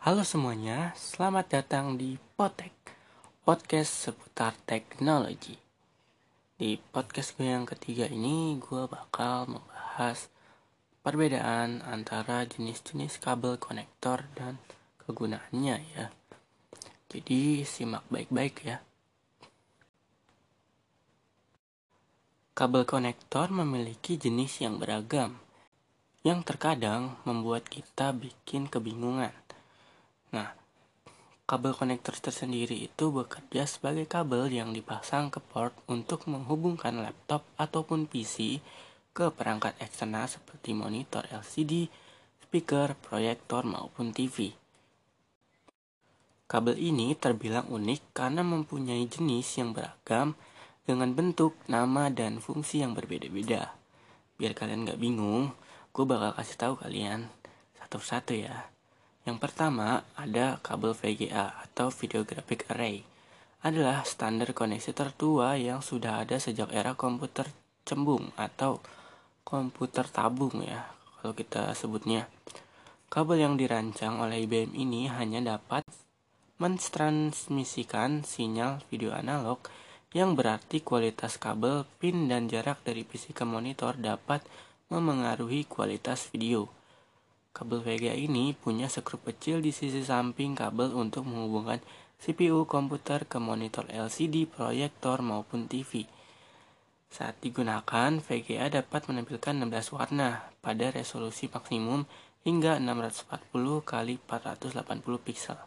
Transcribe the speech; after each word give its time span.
Halo 0.00 0.24
semuanya, 0.24 0.96
selamat 0.96 1.60
datang 1.60 2.00
di 2.00 2.16
Potek, 2.16 2.72
podcast 3.44 4.08
seputar 4.08 4.56
teknologi. 4.64 5.60
Di 6.56 6.80
podcast 6.80 7.36
gue 7.36 7.44
yang 7.44 7.68
ketiga 7.68 8.08
ini, 8.08 8.56
gue 8.56 8.88
bakal 8.88 9.44
membahas 9.52 10.32
perbedaan 11.04 11.84
antara 11.84 12.48
jenis-jenis 12.48 13.20
kabel 13.20 13.60
konektor 13.60 14.24
dan 14.32 14.56
kegunaannya 15.04 15.76
ya. 15.92 16.08
Jadi 17.12 17.68
simak 17.68 18.08
baik-baik 18.08 18.56
ya. 18.64 18.80
Kabel 22.56 22.88
konektor 22.88 23.52
memiliki 23.52 24.16
jenis 24.16 24.64
yang 24.64 24.80
beragam, 24.80 25.36
yang 26.24 26.40
terkadang 26.40 27.20
membuat 27.28 27.68
kita 27.68 28.16
bikin 28.16 28.64
kebingungan. 28.64 29.39
Nah, 30.30 30.54
kabel 31.50 31.74
konektor 31.74 32.14
tersendiri 32.14 32.78
itu 32.78 33.10
bekerja 33.10 33.66
sebagai 33.66 34.06
kabel 34.06 34.46
yang 34.54 34.70
dipasang 34.70 35.34
ke 35.34 35.42
port 35.42 35.74
untuk 35.90 36.30
menghubungkan 36.30 37.02
laptop 37.02 37.42
ataupun 37.58 38.06
PC 38.06 38.62
ke 39.10 39.34
perangkat 39.34 39.74
eksternal 39.82 40.30
seperti 40.30 40.70
monitor 40.70 41.26
LCD, 41.34 41.90
speaker, 42.46 42.94
proyektor 43.02 43.66
maupun 43.66 44.14
TV. 44.14 44.54
Kabel 46.50 46.78
ini 46.82 47.14
terbilang 47.14 47.70
unik 47.70 48.10
karena 48.10 48.42
mempunyai 48.42 49.06
jenis 49.06 49.58
yang 49.58 49.70
beragam 49.70 50.34
dengan 50.82 51.14
bentuk, 51.14 51.54
nama, 51.70 52.10
dan 52.10 52.42
fungsi 52.42 52.82
yang 52.82 52.90
berbeda-beda. 52.90 53.70
Biar 54.34 54.58
kalian 54.58 54.82
gak 54.82 54.98
bingung, 54.98 55.54
gue 55.94 56.02
bakal 56.02 56.34
kasih 56.34 56.58
tahu 56.58 56.74
kalian 56.82 57.30
satu-satu 57.78 58.34
ya. 58.34 58.66
Yang 59.28 59.36
pertama 59.36 60.00
ada 60.16 60.56
kabel 60.64 60.96
VGA 60.96 61.52
atau 61.68 61.92
Video 61.92 62.24
Graphic 62.24 62.64
Array. 62.72 63.04
Adalah 63.60 64.08
standar 64.08 64.56
koneksi 64.56 64.96
tertua 64.96 65.60
yang 65.60 65.84
sudah 65.84 66.24
ada 66.24 66.40
sejak 66.40 66.72
era 66.72 66.96
komputer 66.96 67.44
cembung 67.84 68.32
atau 68.40 68.80
komputer 69.44 70.08
tabung 70.08 70.64
ya 70.64 70.88
kalau 71.20 71.36
kita 71.36 71.76
sebutnya. 71.76 72.24
Kabel 73.12 73.44
yang 73.44 73.60
dirancang 73.60 74.22
oleh 74.24 74.48
IBM 74.48 74.72
ini 74.72 75.10
hanya 75.12 75.58
dapat 75.58 75.84
mentransmisikan 76.56 78.24
sinyal 78.24 78.80
video 78.88 79.12
analog 79.12 79.60
yang 80.16 80.34
berarti 80.34 80.80
kualitas 80.80 81.36
kabel, 81.36 81.84
pin, 82.00 82.26
dan 82.26 82.48
jarak 82.48 82.80
dari 82.82 83.04
PC 83.04 83.36
ke 83.36 83.44
monitor 83.44 83.94
dapat 84.00 84.42
memengaruhi 84.88 85.68
kualitas 85.68 86.26
video. 86.32 86.79
Kabel 87.60 87.84
VGA 87.84 88.16
ini 88.16 88.56
punya 88.56 88.88
sekrup 88.88 89.20
kecil 89.28 89.60
di 89.60 89.68
sisi 89.68 90.00
samping 90.00 90.56
kabel 90.56 90.96
untuk 90.96 91.28
menghubungkan 91.28 91.84
CPU 92.16 92.64
komputer 92.64 93.28
ke 93.28 93.36
monitor 93.36 93.84
LCD, 93.92 94.48
proyektor, 94.48 95.20
maupun 95.20 95.68
TV. 95.68 96.08
Saat 97.12 97.36
digunakan, 97.44 98.16
VGA 98.16 98.72
dapat 98.72 99.12
menampilkan 99.12 99.60
16 99.60 99.92
warna 99.92 100.48
pada 100.64 100.88
resolusi 100.88 101.52
maksimum 101.52 102.08
hingga 102.48 102.80
640 102.80 103.84
x 103.84 103.92
480 104.24 105.20
pixel. 105.20 105.60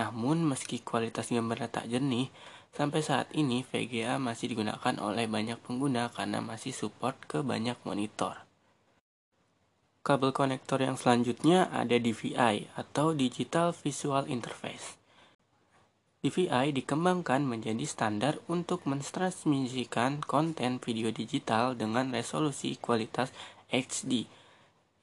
Namun, 0.00 0.40
meski 0.48 0.80
kualitas 0.80 1.28
gambarnya 1.28 1.68
tak 1.68 1.92
jernih, 1.92 2.32
Sampai 2.68 3.00
saat 3.02 3.32
ini 3.34 3.64
VGA 3.64 4.20
masih 4.20 4.54
digunakan 4.54 4.94
oleh 5.00 5.26
banyak 5.26 5.58
pengguna 5.60 6.12
karena 6.12 6.38
masih 6.38 6.70
support 6.70 7.16
ke 7.24 7.40
banyak 7.40 7.74
monitor. 7.82 8.47
Kabel 10.06 10.30
konektor 10.32 10.80
yang 10.80 10.96
selanjutnya 10.96 11.68
ada 11.68 11.98
DVI 11.98 12.70
atau 12.78 13.12
Digital 13.12 13.74
Visual 13.74 14.26
Interface. 14.30 14.98
DVI 16.18 16.74
dikembangkan 16.74 17.46
menjadi 17.46 17.86
standar 17.86 18.42
untuk 18.50 18.82
mentransmisikan 18.90 20.18
konten 20.26 20.82
video 20.82 21.14
digital 21.14 21.78
dengan 21.78 22.10
resolusi 22.10 22.74
kualitas 22.74 23.30
HD 23.70 24.26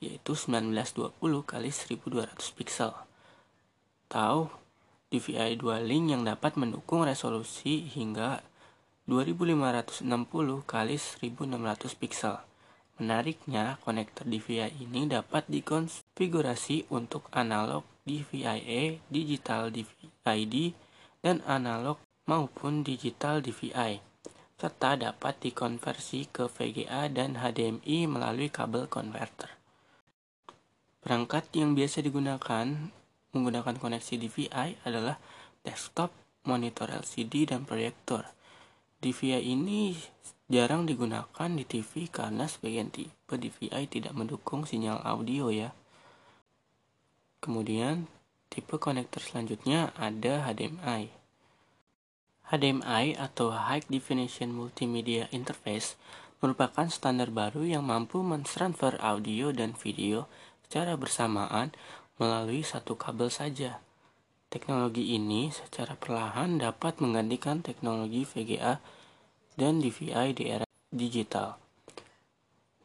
yaitu 0.03 0.35
1920 0.35 1.15
x 1.47 1.87
1200 1.87 2.57
pixel. 2.59 2.91
Tahu 4.11 4.51
DVI 5.07 5.55
Dual 5.55 5.87
Link 5.87 6.11
yang 6.11 6.27
dapat 6.27 6.59
mendukung 6.59 7.07
resolusi 7.07 7.87
hingga 7.87 8.43
2560 9.07 10.03
x 10.67 11.01
1600 11.23 12.01
pixel. 12.01 12.35
Menariknya, 12.95 13.75
konektor 13.83 14.23
DVI 14.23 14.71
ini 14.79 15.03
dapat 15.11 15.43
dikonfigurasi 15.51 16.87
untuk 16.95 17.27
analog 17.35 17.83
DVI-A, 18.07 19.03
digital 19.11 19.67
DVI-D, 19.67 20.71
dan 21.19 21.43
analog 21.43 21.99
maupun 22.23 22.87
digital 22.87 23.43
DVI, 23.43 23.99
serta 24.55 24.95
dapat 24.95 25.35
dikonversi 25.43 26.31
ke 26.31 26.47
VGA 26.47 27.11
dan 27.11 27.35
HDMI 27.35 28.07
melalui 28.07 28.47
kabel 28.47 28.87
converter. 28.87 29.51
Perangkat 31.03 31.51
yang 31.53 31.75
biasa 31.75 31.99
digunakan 31.99 32.65
menggunakan 33.35 33.75
koneksi 33.75 34.15
DVI 34.15 34.87
adalah 34.87 35.19
desktop, 35.67 36.15
monitor 36.47 36.87
LCD, 36.87 37.51
dan 37.51 37.67
proyektor. 37.67 38.23
DVI 39.03 39.43
ini 39.53 39.93
jarang 40.45 40.85
digunakan 40.85 41.49
di 41.49 41.65
TV 41.65 42.05
karena 42.05 42.45
sebagian 42.45 42.93
tipe 42.93 43.33
DVI 43.33 43.89
tidak 43.89 44.13
mendukung 44.13 44.69
sinyal 44.69 45.01
audio 45.01 45.49
ya. 45.49 45.73
Kemudian, 47.41 48.05
tipe 48.53 48.77
konektor 48.77 49.21
selanjutnya 49.25 49.89
ada 49.97 50.45
HDMI. 50.45 51.09
HDMI 52.45 53.17
atau 53.17 53.49
High 53.49 53.89
Definition 53.89 54.53
Multimedia 54.53 55.25
Interface 55.33 55.97
merupakan 56.45 56.85
standar 56.93 57.33
baru 57.33 57.65
yang 57.65 57.89
mampu 57.89 58.21
mentransfer 58.21 59.01
audio 59.01 59.49
dan 59.49 59.73
video 59.73 60.29
secara 60.69 60.93
bersamaan 60.93 61.73
melalui 62.21 62.61
satu 62.61 62.93
kabel 62.93 63.33
saja. 63.33 63.81
Teknologi 64.53 65.17
ini 65.17 65.49
secara 65.49 65.97
perlahan 65.97 66.61
dapat 66.61 67.01
menggantikan 67.01 67.65
teknologi 67.65 68.29
VGA 68.29 68.77
dan 69.55 69.83
DVI 69.83 70.35
di 70.35 70.51
era 70.51 70.67
digital 70.91 71.65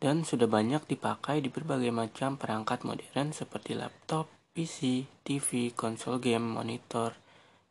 dan 0.01 0.25
sudah 0.25 0.49
banyak 0.49 0.89
dipakai 0.89 1.45
di 1.45 1.53
berbagai 1.53 1.93
macam 1.93 2.41
perangkat 2.41 2.89
modern 2.89 3.37
seperti 3.37 3.77
laptop, 3.77 4.33
PC, 4.57 5.05
TV, 5.21 5.77
konsol 5.77 6.17
game, 6.17 6.57
monitor, 6.57 7.13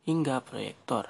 hingga 0.06 0.38
proyektor. 0.46 1.10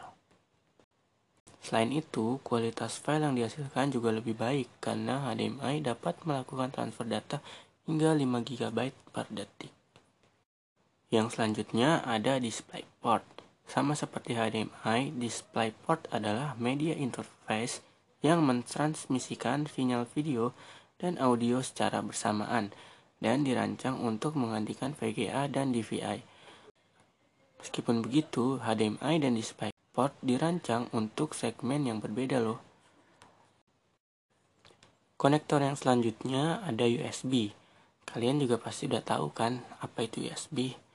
Selain 1.59 1.91
itu, 1.91 2.39
kualitas 2.39 3.03
file 3.03 3.27
yang 3.27 3.35
dihasilkan 3.35 3.91
juga 3.91 4.15
lebih 4.15 4.39
baik 4.39 4.79
karena 4.79 5.27
HDMI 5.27 5.83
dapat 5.83 6.15
melakukan 6.23 6.71
transfer 6.71 7.03
data 7.03 7.43
hingga 7.83 8.15
5 8.15 8.47
GB 8.47 8.79
per 9.11 9.27
detik. 9.27 9.75
Yang 11.11 11.35
selanjutnya 11.35 11.99
ada 12.07 12.39
DisplayPort. 12.39 13.27
Sama 13.69 13.93
seperti 13.93 14.33
HDMI, 14.33 15.13
DisplayPort 15.13 16.09
adalah 16.09 16.57
media 16.57 16.97
interface 16.97 17.85
yang 18.25 18.41
mentransmisikan 18.41 19.69
sinyal 19.69 20.09
video 20.09 20.57
dan 20.97 21.21
audio 21.21 21.61
secara 21.61 22.01
bersamaan 22.01 22.73
dan 23.21 23.45
dirancang 23.45 24.01
untuk 24.01 24.33
menggantikan 24.33 24.97
VGA 24.97 25.45
dan 25.53 25.69
DVI. 25.69 26.25
Meskipun 27.61 28.01
begitu, 28.01 28.57
HDMI 28.57 29.21
dan 29.21 29.37
DisplayPort 29.37 30.17
dirancang 30.25 30.89
untuk 30.89 31.37
segmen 31.37 31.85
yang 31.85 32.01
berbeda 32.01 32.41
loh. 32.41 32.57
Konektor 35.21 35.61
yang 35.61 35.77
selanjutnya 35.77 36.65
ada 36.65 36.89
USB. 36.89 37.53
Kalian 38.09 38.41
juga 38.41 38.57
pasti 38.57 38.89
udah 38.89 39.05
tahu 39.05 39.29
kan 39.29 39.61
apa 39.77 40.09
itu 40.09 40.25
USB? 40.25 40.88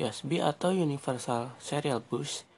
USB 0.00 0.40
atau 0.40 0.72
Universal 0.72 1.52
Serial 1.60 2.00
Bus 2.00 2.48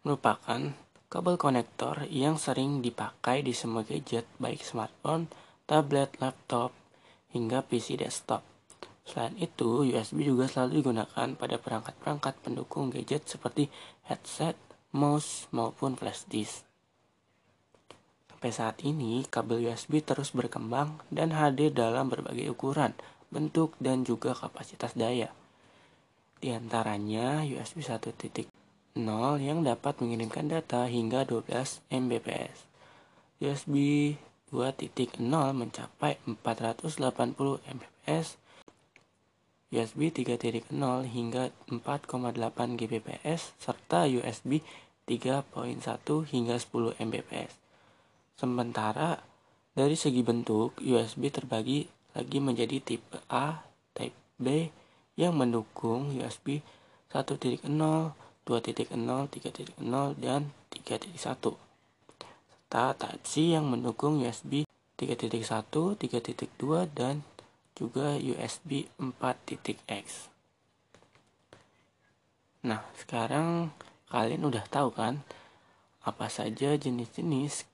merupakan 0.00 0.72
kabel 1.12 1.36
konektor 1.36 2.08
yang 2.08 2.40
sering 2.40 2.80
dipakai 2.80 3.44
di 3.44 3.52
semua 3.52 3.84
gadget 3.84 4.24
baik 4.40 4.64
smartphone, 4.64 5.28
tablet, 5.68 6.16
laptop, 6.16 6.72
hingga 7.36 7.60
PC 7.60 8.00
desktop. 8.00 8.40
Selain 9.04 9.36
itu, 9.38 9.86
USB 9.86 10.26
juga 10.26 10.50
selalu 10.50 10.82
digunakan 10.82 11.28
pada 11.38 11.56
perangkat-perangkat 11.60 12.34
pendukung 12.42 12.90
gadget 12.90 13.28
seperti 13.28 13.70
headset, 14.08 14.56
mouse, 14.90 15.46
maupun 15.54 15.94
flash 15.94 16.26
disk. 16.26 16.66
Sampai 18.32 18.50
saat 18.50 18.82
ini, 18.82 19.22
kabel 19.28 19.70
USB 19.70 20.02
terus 20.02 20.34
berkembang 20.34 21.04
dan 21.12 21.36
hadir 21.36 21.70
dalam 21.70 22.10
berbagai 22.10 22.50
ukuran, 22.50 22.96
bentuk, 23.30 23.78
dan 23.78 24.02
juga 24.02 24.34
kapasitas 24.34 24.96
daya. 24.98 25.30
Di 26.36 26.52
antaranya 26.52 27.42
USB 27.42 27.80
1.0 27.82 28.46
yang 29.40 29.58
dapat 29.64 29.94
mengirimkan 30.00 30.48
data 30.48 30.84
hingga 30.88 31.24
12 31.24 31.84
Mbps. 31.88 32.68
USB 33.40 33.74
2.0 34.52 35.20
mencapai 35.52 36.16
480 36.24 37.60
Mbps 37.66 38.40
USB 39.66 40.14
3.0 40.14 40.70
hingga 41.10 41.50
4,8 41.66 42.78
Gbps, 42.78 43.58
serta 43.58 44.06
USB 44.06 44.62
3.1 45.10 45.42
hingga 46.30 46.56
10 46.62 47.02
Mbps. 47.02 47.52
Sementara 48.38 49.18
dari 49.74 49.98
segi 49.98 50.22
bentuk, 50.22 50.78
USB 50.78 51.34
terbagi 51.34 51.82
lagi 52.14 52.38
menjadi 52.38 52.78
tipe 52.78 53.18
A, 53.26 53.66
Type 53.90 54.14
B 54.38 54.70
yang 55.16 55.34
mendukung 55.34 56.12
USB 56.12 56.60
1.0, 57.10 57.64
2.0, 57.64 58.12
3.0, 58.44 60.22
dan 60.22 60.52
3.1. 60.70 61.16
Serta 62.52 62.84
Type 62.94 63.24
C 63.24 63.56
yang 63.56 63.66
mendukung 63.66 64.20
USB 64.20 64.68
3.1, 65.00 65.96
3.2, 65.96 66.86
dan 66.92 67.24
juga 67.76 68.16
USB 68.16 68.88
4.x. 69.00 70.28
Nah, 72.66 72.82
sekarang 72.98 73.72
kalian 74.08 74.42
udah 74.48 74.64
tahu 74.68 74.90
kan 74.92 75.22
apa 76.06 76.30
saja 76.30 76.78
jenis-jenis 76.78 77.66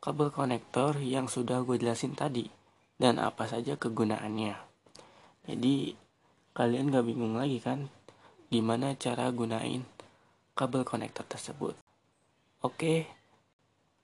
kabel 0.00 0.32
konektor 0.32 0.96
yang 0.96 1.28
sudah 1.28 1.60
gue 1.60 1.76
jelasin 1.76 2.16
tadi 2.16 2.48
dan 2.96 3.20
apa 3.20 3.48
saja 3.48 3.76
kegunaannya. 3.76 4.56
Jadi 5.48 5.96
kalian 6.56 6.90
gak 6.90 7.06
bingung 7.06 7.38
lagi 7.38 7.62
kan 7.62 7.86
gimana 8.50 8.98
cara 8.98 9.30
gunain 9.30 9.86
kabel 10.58 10.84
konektor 10.84 11.24
tersebut. 11.24 11.72
Oke, 12.60 13.08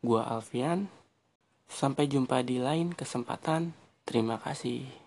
gua 0.00 0.24
Alfian. 0.32 0.88
Sampai 1.66 2.06
jumpa 2.06 2.40
di 2.46 2.62
lain 2.62 2.94
kesempatan. 2.94 3.74
Terima 4.06 4.38
kasih. 4.38 5.05